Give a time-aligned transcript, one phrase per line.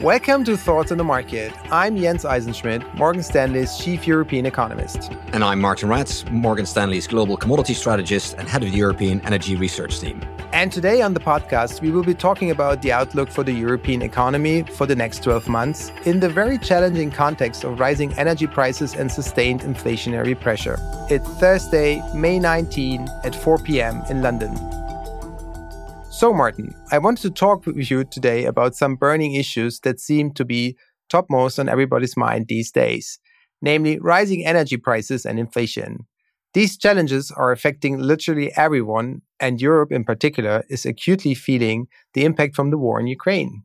[0.00, 1.52] Welcome to Thoughts on the Market.
[1.72, 5.10] I'm Jens Eisenschmidt, Morgan Stanley's Chief European Economist.
[5.32, 9.56] And I'm Martin Rats, Morgan Stanley's Global Commodity Strategist and Head of the European Energy
[9.56, 10.22] Research Team.
[10.52, 14.02] And today on the podcast, we will be talking about the outlook for the European
[14.02, 18.94] economy for the next 12 months in the very challenging context of rising energy prices
[18.94, 20.78] and sustained inflationary pressure.
[21.10, 24.04] It's Thursday, May 19 at 4 p.m.
[24.08, 24.54] in London.
[26.18, 30.32] So, Martin, I wanted to talk with you today about some burning issues that seem
[30.32, 30.76] to be
[31.08, 33.20] topmost on everybody's mind these days,
[33.62, 36.08] namely rising energy prices and inflation.
[36.54, 42.56] These challenges are affecting literally everyone, and Europe in particular is acutely feeling the impact
[42.56, 43.62] from the war in Ukraine.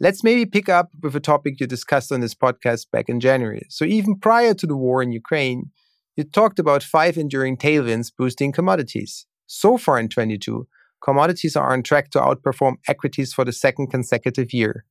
[0.00, 3.64] Let's maybe pick up with a topic you discussed on this podcast back in January.
[3.68, 5.70] So, even prior to the war in Ukraine,
[6.16, 9.24] you talked about five enduring tailwinds boosting commodities.
[9.46, 10.66] So far in 22,
[11.02, 14.84] commodities are on track to outperform equities for the second consecutive year.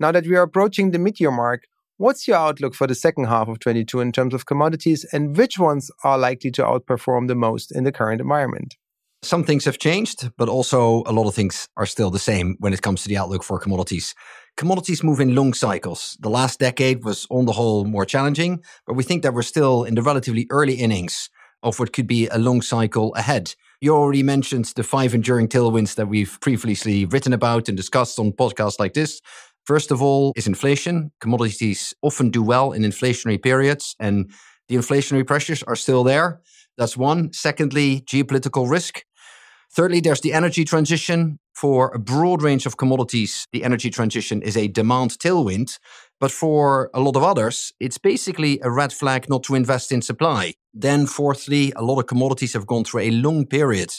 [0.00, 1.64] Now that we are approaching the mid-year mark,
[1.96, 5.58] what's your outlook for the second half of 22 in terms of commodities and which
[5.58, 8.76] ones are likely to outperform the most in the current environment?
[9.22, 12.72] Some things have changed, but also a lot of things are still the same when
[12.72, 14.14] it comes to the outlook for commodities.
[14.56, 16.16] Commodities move in long cycles.
[16.20, 19.82] The last decade was, on the whole, more challenging, but we think that we're still
[19.82, 21.30] in the relatively early innings
[21.64, 23.54] of what could be a long cycle ahead.
[23.80, 28.32] You already mentioned the five enduring tailwinds that we've previously written about and discussed on
[28.32, 29.20] podcasts like this.
[29.66, 31.12] First of all, is inflation.
[31.20, 34.32] Commodities often do well in inflationary periods, and
[34.68, 36.40] the inflationary pressures are still there.
[36.76, 37.32] That's one.
[37.32, 39.04] Secondly, geopolitical risk.
[39.72, 41.38] Thirdly, there's the energy transition.
[41.54, 45.78] For a broad range of commodities, the energy transition is a demand tailwind.
[46.18, 50.02] But for a lot of others, it's basically a red flag not to invest in
[50.02, 50.54] supply.
[50.80, 53.90] Then, fourthly, a lot of commodities have gone through a long period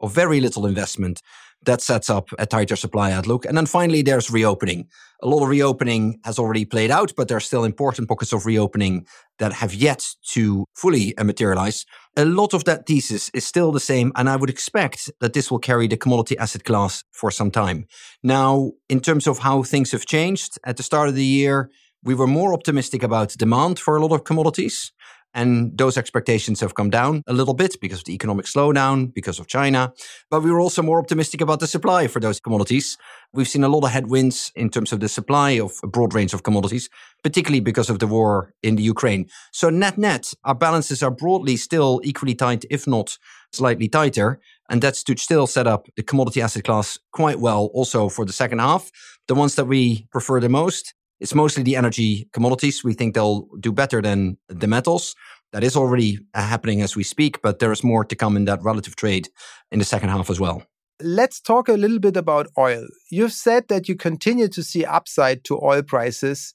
[0.00, 1.20] of very little investment.
[1.66, 3.44] That sets up a tighter supply outlook.
[3.44, 4.86] And then finally, there's reopening.
[5.20, 8.46] A lot of reopening has already played out, but there are still important pockets of
[8.46, 9.04] reopening
[9.40, 11.84] that have yet to fully materialize.
[12.16, 15.50] A lot of that thesis is still the same, and I would expect that this
[15.50, 17.86] will carry the commodity asset class for some time.
[18.22, 21.68] Now, in terms of how things have changed, at the start of the year,
[22.04, 24.92] we were more optimistic about demand for a lot of commodities.
[25.38, 29.38] And those expectations have come down a little bit because of the economic slowdown, because
[29.38, 29.92] of China.
[30.30, 32.98] But we were also more optimistic about the supply for those commodities.
[33.32, 36.34] We've seen a lot of headwinds in terms of the supply of a broad range
[36.34, 36.90] of commodities,
[37.22, 39.28] particularly because of the war in the Ukraine.
[39.52, 43.16] So net net, our balances are broadly still equally tight, if not
[43.52, 44.40] slightly tighter.
[44.68, 48.32] And that's to still set up the commodity asset class quite well also for the
[48.32, 48.90] second half.
[49.28, 52.84] The ones that we prefer the most it's mostly the energy commodities.
[52.84, 55.14] We think they'll do better than the metals.
[55.52, 58.44] That is already uh, happening as we speak, but there is more to come in
[58.44, 59.28] that relative trade
[59.72, 60.62] in the second half as well.
[61.00, 62.86] Let's talk a little bit about oil.
[63.10, 66.54] You've said that you continue to see upside to oil prices,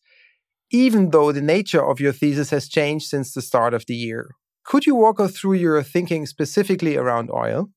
[0.69, 4.35] even though the nature of your thesis has changed since the start of the year.
[4.63, 7.69] Could you walk us through your thinking specifically around oil?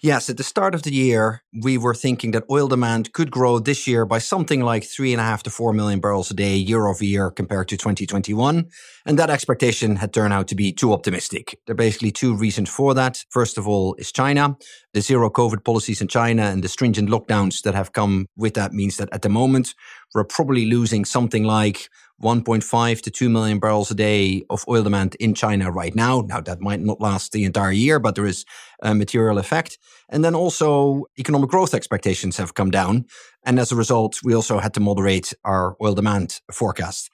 [0.00, 3.58] Yes, at the start of the year, we were thinking that oil demand could grow
[3.58, 6.54] this year by something like three and a half to four million barrels a day
[6.54, 8.68] year over year compared to 2021.
[9.06, 11.58] And that expectation had turned out to be too optimistic.
[11.66, 13.24] There are basically two reasons for that.
[13.30, 14.56] First of all is China.
[14.94, 18.72] The zero COVID policies in China and the stringent lockdowns that have come with that
[18.72, 19.74] means that at the moment,
[20.14, 21.88] we're probably losing something like
[22.22, 26.20] 1.5 to 2 million barrels a day of oil demand in China right now.
[26.20, 28.44] Now, that might not last the entire year, but there is
[28.82, 29.78] a material effect.
[30.08, 33.06] And then also, economic growth expectations have come down.
[33.44, 37.10] And as a result, we also had to moderate our oil demand forecast.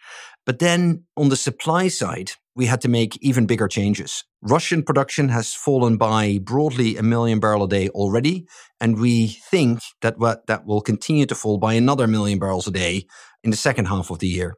[0.47, 4.25] But then on the supply side, we had to make even bigger changes.
[4.41, 8.47] Russian production has fallen by broadly a million barrel a day already,
[8.81, 10.17] and we think that
[10.47, 13.07] that will continue to fall by another million barrels a day
[13.43, 14.57] in the second half of the year.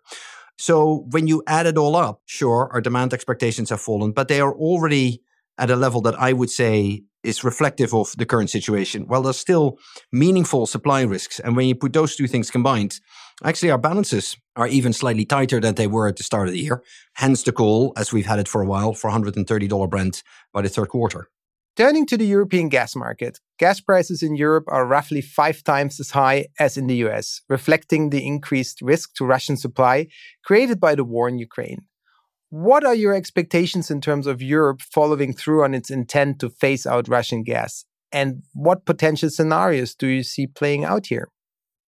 [0.56, 4.40] So when you add it all up, sure, our demand expectations have fallen, but they
[4.40, 5.22] are already
[5.58, 9.06] at a level that I would say is reflective of the current situation.
[9.06, 9.78] While there's still
[10.12, 11.40] meaningful supply risks.
[11.40, 13.00] And when you put those two things combined,
[13.42, 16.60] actually our balances are even slightly tighter than they were at the start of the
[16.60, 16.82] year.
[17.14, 20.68] Hence the call, as we've had it for a while, for $130 Brent by the
[20.68, 21.28] third quarter.
[21.76, 26.12] Turning to the European gas market, gas prices in Europe are roughly five times as
[26.12, 30.06] high as in the US, reflecting the increased risk to Russian supply
[30.42, 31.82] created by the war in Ukraine.
[32.48, 36.86] What are your expectations in terms of Europe following through on its intent to phase
[36.86, 37.84] out Russian gas?
[38.10, 41.28] And what potential scenarios do you see playing out here?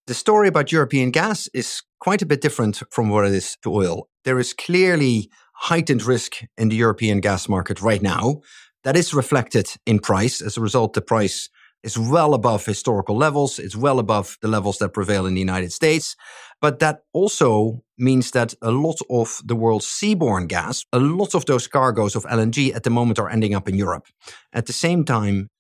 [0.07, 3.73] The story about European gas is quite a bit different from what it is to
[3.73, 4.09] oil.
[4.25, 5.31] There is clearly
[5.61, 8.43] heightened risk in the European gas market right now
[8.89, 10.41] that is reflected in price.
[10.41, 11.51] As a result, the price
[11.83, 13.59] is well above historical levels.
[13.59, 16.17] It's well above the levels that prevail in the United States.
[16.63, 21.45] But that also means that a lot of the world's seaborne gas, a lot of
[21.45, 24.07] those cargoes of LNG at the moment are ending up in Europe.
[24.55, 25.51] At the same time,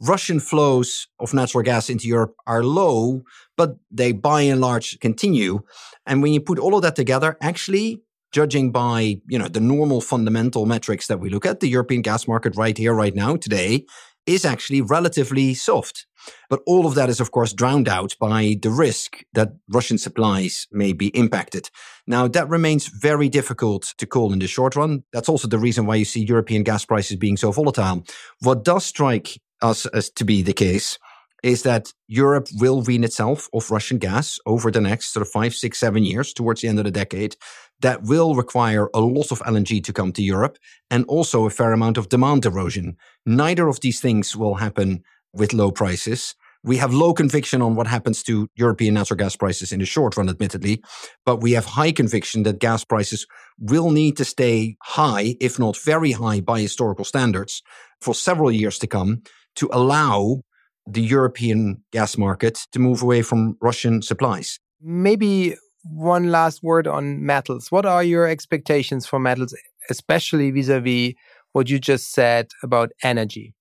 [0.00, 3.20] Russian flows of natural gas into Europe are low,
[3.58, 5.60] but they by and large continue.
[6.06, 8.00] And when you put all of that together, actually,
[8.32, 12.26] judging by you know the normal fundamental metrics that we look at, the European gas
[12.28, 13.84] market right here, right now, today,
[14.26, 16.06] is actually relatively soft.
[16.50, 20.66] But all of that is, of course, drowned out by the risk that Russian supplies
[20.70, 21.70] may be impacted.
[22.06, 25.04] Now, that remains very difficult to call in the short run.
[25.12, 28.04] That's also the reason why you see European gas prices being so volatile.
[28.40, 30.98] What does strike us as to be the case
[31.42, 35.54] is that Europe will wean itself of Russian gas over the next sort of five,
[35.54, 37.36] six, seven years towards the end of the decade
[37.80, 40.58] that will require a lot of LNG to come to Europe
[40.90, 42.96] and also a fair amount of demand erosion.
[43.24, 45.02] Neither of these things will happen
[45.32, 46.34] with low prices.
[46.64, 50.16] We have low conviction on what happens to European natural gas prices in the short
[50.16, 50.82] run, admittedly,
[51.24, 53.26] but we have high conviction that gas prices
[53.58, 57.62] will need to stay high, if not very high by historical standards,
[58.00, 59.22] for several years to come
[59.54, 60.42] to allow
[60.86, 64.58] the European gas market to move away from Russian supplies.
[64.80, 65.54] Maybe
[65.90, 67.70] one last word on metals.
[67.70, 69.54] What are your expectations for metals,
[69.90, 71.14] especially vis a vis
[71.52, 73.54] what you just said about energy?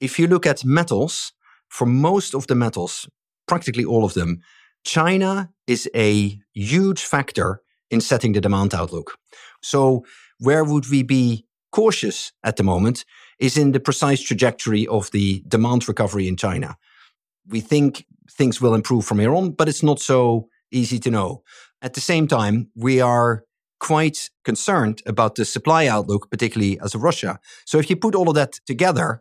[0.00, 1.32] If you look at metals,
[1.68, 3.08] for most of the metals,
[3.48, 4.40] practically all of them,
[4.84, 9.16] China is a huge factor in setting the demand outlook.
[9.62, 10.04] So,
[10.38, 11.46] where would we be
[11.76, 13.04] cautious at the moment
[13.38, 16.76] is in the precise trajectory of the demand recovery in China.
[17.48, 21.42] We think things will improve from here on, but it's not so easy to know.
[21.82, 23.44] At the same time, we are
[23.78, 27.38] quite concerned about the supply outlook, particularly as of Russia.
[27.66, 29.20] So if you put all of that together,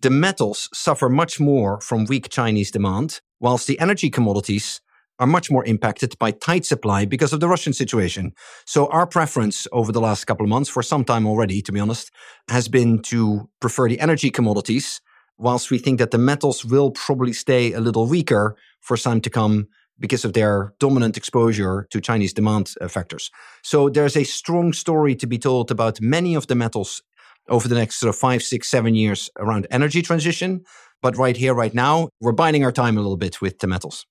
[0.00, 4.80] the metals suffer much more from weak Chinese demand, whilst the energy commodities
[5.18, 8.32] are much more impacted by tight supply because of the Russian situation.
[8.64, 11.80] So our preference over the last couple of months, for some time already, to be
[11.80, 12.12] honest,
[12.48, 15.00] has been to prefer the energy commodities,
[15.36, 19.20] whilst we think that the metals will probably stay a little weaker for some time
[19.22, 19.66] to come
[20.00, 23.30] because of their dominant exposure to Chinese demand factors.
[23.62, 27.02] So there's a strong story to be told about many of the metals
[27.48, 30.64] over the next sort of five, six, seven years around energy transition.
[31.02, 34.06] But right here, right now, we're biding our time a little bit with the metals.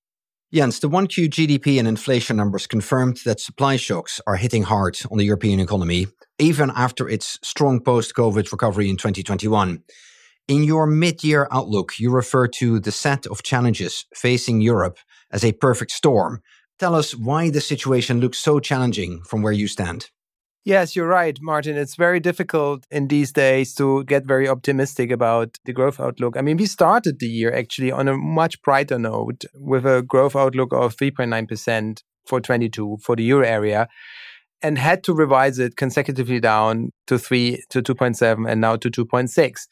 [0.54, 5.18] Jens, the 1Q GDP and inflation numbers confirmed that supply shocks are hitting hard on
[5.18, 6.08] the European economy,
[6.40, 9.84] even after its strong post COVID recovery in 2021.
[10.48, 14.98] In your mid year outlook, you refer to the set of challenges facing Europe
[15.30, 16.42] as a perfect storm.
[16.80, 20.10] Tell us why the situation looks so challenging from where you stand.
[20.64, 21.76] Yes, you're right, Martin.
[21.76, 26.38] It's very difficult in these days to get very optimistic about the growth outlook.
[26.38, 30.36] I mean, we started the year actually on a much brighter note with a growth
[30.36, 33.90] outlook of 3.9% for 22 for the euro area
[34.62, 39.68] and had to revise it consecutively down to 3 to 2.7 and now to 2.6.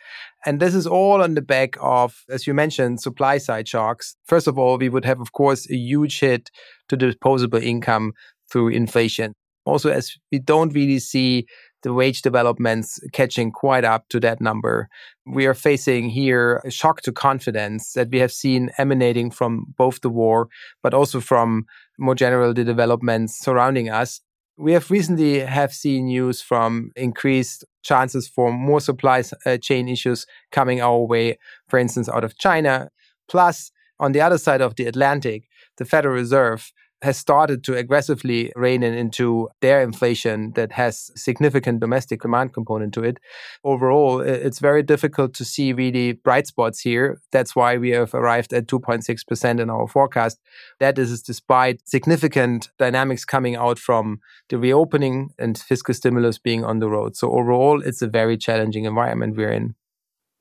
[0.45, 4.15] And this is all on the back of, as you mentioned, supply side shocks.
[4.25, 6.51] First of all, we would have, of course, a huge hit
[6.89, 8.13] to disposable income
[8.51, 9.33] through inflation.
[9.65, 11.47] Also, as we don't really see
[11.85, 14.89] the wage developments catching quite up to that number.
[15.27, 20.01] We are facing here a shock to confidence that we have seen emanating from both
[20.01, 20.47] the war,
[20.81, 21.65] but also from
[21.99, 24.19] more general the developments surrounding us.
[24.57, 30.25] We have recently have seen news from increased chances for more supply uh, chain issues
[30.51, 32.89] coming our way, for instance, out of China.
[33.27, 36.71] Plus, on the other side of the Atlantic, the Federal Reserve
[37.05, 42.93] has started to aggressively rein in into their inflation that has significant domestic demand component
[42.95, 43.19] to it.
[43.63, 47.21] Overall, it's very difficult to see really bright spots here.
[47.31, 50.39] That's why we have arrived at 2.6% in our forecast.
[50.79, 54.19] That is despite significant dynamics coming out from
[54.49, 57.15] the reopening and fiscal stimulus being on the road.
[57.15, 59.75] So overall, it's a very challenging environment we're in.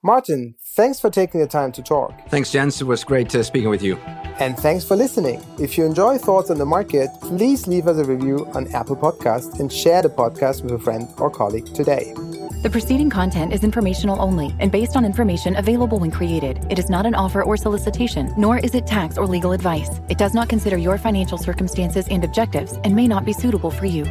[0.07, 2.13] Martin, thanks for taking the time to talk.
[2.29, 2.79] Thanks, Jens.
[2.79, 3.97] It was great uh, speaking with you.
[4.39, 5.43] And thanks for listening.
[5.59, 9.59] If you enjoy Thoughts on the Market, please leave us a review on Apple Podcasts
[9.61, 12.13] and share the podcast with a friend or colleague today.
[12.63, 16.67] The preceding content is informational only and based on information available when created.
[16.69, 19.89] It is not an offer or solicitation, nor is it tax or legal advice.
[20.11, 23.87] It does not consider your financial circumstances and objectives and may not be suitable for
[23.87, 24.05] you.